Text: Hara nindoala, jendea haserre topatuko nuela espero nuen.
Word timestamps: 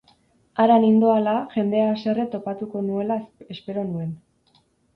Hara 0.61 0.77
nindoala, 0.85 1.33
jendea 1.57 1.85
haserre 1.91 2.27
topatuko 2.33 2.83
nuela 2.89 3.21
espero 3.57 3.87
nuen. 3.95 4.13